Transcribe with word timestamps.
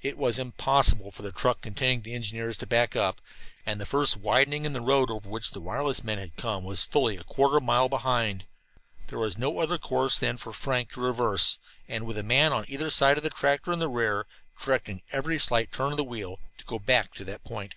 It 0.00 0.16
was 0.16 0.38
impossible 0.38 1.10
for 1.10 1.20
the 1.20 1.30
truck 1.32 1.60
containing 1.60 2.00
the 2.00 2.14
engineers 2.14 2.56
to 2.56 2.66
back 2.66 2.96
up. 2.96 3.20
And 3.66 3.78
the 3.78 3.84
first 3.84 4.16
widening 4.16 4.64
in 4.64 4.72
the 4.72 4.80
road 4.80 5.10
over 5.10 5.28
which 5.28 5.50
the 5.50 5.60
wireless 5.60 6.02
men 6.02 6.16
had 6.16 6.34
come 6.36 6.64
was 6.64 6.82
fully 6.86 7.18
a 7.18 7.24
quarter 7.24 7.58
of 7.58 7.62
a 7.62 7.66
mile 7.66 7.90
behind. 7.90 8.46
There 9.08 9.18
was 9.18 9.36
no 9.36 9.58
other 9.58 9.76
course 9.76 10.18
than 10.18 10.38
for 10.38 10.54
Frank 10.54 10.92
to 10.92 11.02
reverse, 11.02 11.58
and, 11.86 12.06
with 12.06 12.16
a 12.16 12.22
man 12.22 12.54
on 12.54 12.64
either 12.68 12.88
side 12.88 13.18
of 13.18 13.22
the 13.22 13.28
tractor 13.28 13.70
in 13.70 13.80
the 13.80 13.90
rear, 13.90 14.26
directing 14.58 15.02
every 15.12 15.38
slight 15.38 15.72
turn 15.72 15.90
of 15.92 15.98
the 15.98 16.04
wheel, 16.04 16.38
to 16.56 16.64
go 16.64 16.78
back 16.78 17.12
to 17.16 17.24
that 17.26 17.44
point. 17.44 17.74